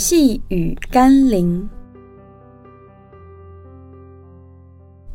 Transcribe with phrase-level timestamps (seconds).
[0.00, 1.68] 细雨甘霖，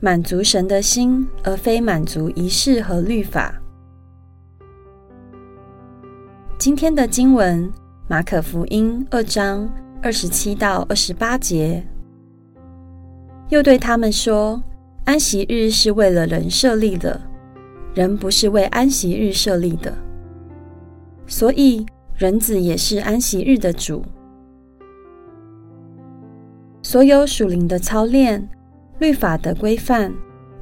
[0.01, 3.61] 满足神的心，而非满足仪式和律法。
[6.57, 7.71] 今天的经文，
[8.09, 11.81] 马可福音二章二十七到二十八节，
[13.47, 14.61] 又对他们说
[15.07, 17.21] ：“安息日是为了人设立的，
[17.95, 19.93] 人不是为安息日设立的。
[21.25, 21.85] 所以，
[22.17, 24.03] 人子也是安息日的主。”
[26.93, 28.47] 所有属灵的操练、
[28.99, 30.13] 律法的规范，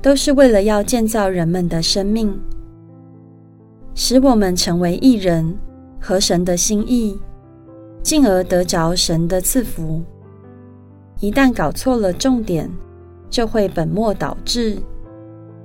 [0.01, 2.33] 都是为了要建造人们的生命，
[3.95, 5.53] 使我们成为义人，
[5.99, 7.19] 合神的心意，
[8.01, 10.01] 进而得着神的赐福。
[11.19, 12.71] 一旦搞错了重点，
[13.29, 14.77] 就会本末倒置，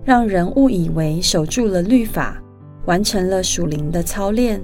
[0.02, 2.42] 让人误以为守住了律法，
[2.86, 4.60] 完成了属灵的操练，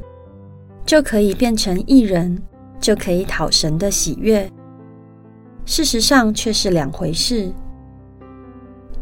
[0.84, 2.42] 就可以变成义人，
[2.80, 4.50] 就可以讨神的喜悦。
[5.64, 7.52] 事实上却是两回事。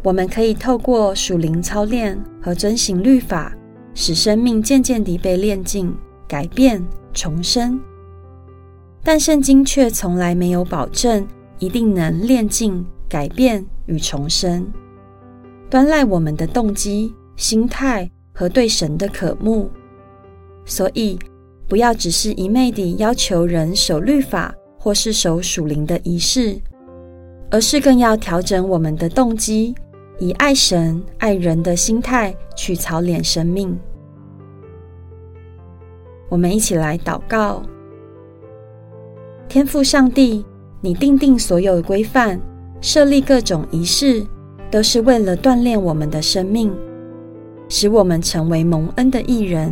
[0.03, 3.53] 我们可以透过属灵操练和遵行律法，
[3.93, 5.95] 使生命渐渐地被炼净、
[6.27, 7.79] 改变、重生。
[9.03, 11.27] 但圣经却从来没有保证
[11.59, 14.65] 一定能炼净、改变与重生，
[15.69, 19.69] 端赖我们的动机、心态和对神的渴慕。
[20.65, 21.17] 所以，
[21.67, 24.53] 不要只是一昧地要求人守律法。
[24.83, 26.59] 或是守属灵的仪式，
[27.51, 29.75] 而是更要调整我们的动机，
[30.17, 33.77] 以爱神、爱人的心态去操练生命。
[36.29, 37.61] 我们一起来祷告：
[39.47, 40.43] 天父上帝，
[40.81, 42.41] 你定定所有规范，
[42.81, 44.25] 设立各种仪式，
[44.71, 46.75] 都是为了锻炼我们的生命，
[47.69, 49.71] 使我们成为蒙恩的义人。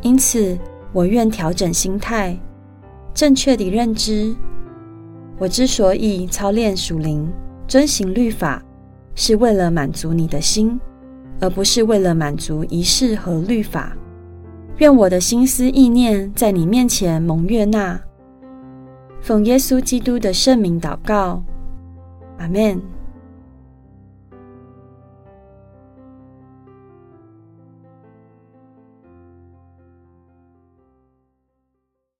[0.00, 0.58] 因此，
[0.94, 2.34] 我愿调整心态。
[3.16, 4.36] 正确的认知，
[5.38, 7.26] 我之所以操练属灵、
[7.66, 8.62] 遵行律法，
[9.14, 10.78] 是为了满足你的心，
[11.40, 13.96] 而不是为了满足仪式和律法。
[14.76, 17.98] 愿我的心思意念在你面前蒙悦纳。
[19.22, 21.42] 奉耶稣基督的圣名祷告，
[22.36, 22.95] 阿门。